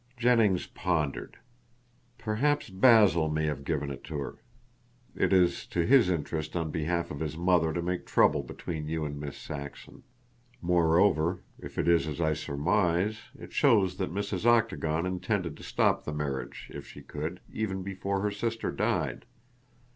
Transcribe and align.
Jennings 0.17 0.65
pondered. 0.65 1.37
"Perhaps 2.17 2.71
Basil 2.71 3.29
may 3.29 3.45
have 3.45 3.63
given 3.63 3.91
it 3.91 4.03
to 4.05 4.17
her. 4.17 4.39
It 5.15 5.31
is 5.31 5.67
to 5.67 5.85
his 5.85 6.09
interest 6.09 6.55
on 6.55 6.71
behalf 6.71 7.11
of 7.11 7.19
his 7.19 7.37
mother 7.37 7.71
to 7.71 7.83
make 7.83 8.07
trouble 8.07 8.41
between 8.41 8.87
you 8.87 9.05
and 9.05 9.19
Miss 9.19 9.37
Saxon. 9.37 10.01
Moreover, 10.59 11.41
if 11.59 11.77
it 11.77 11.87
is 11.87 12.07
as 12.07 12.19
I 12.19 12.33
surmise, 12.33 13.19
it 13.39 13.53
shows 13.53 13.97
that 13.97 14.11
Mrs. 14.11 14.43
Octagon 14.43 15.05
intended 15.05 15.55
to 15.57 15.61
stop 15.63 16.03
the 16.03 16.13
marriage, 16.13 16.71
if 16.73 16.87
she 16.87 17.03
could, 17.03 17.39
even 17.53 17.83
before 17.83 18.21
her 18.21 18.31
sister 18.31 18.71
died." 18.71 19.25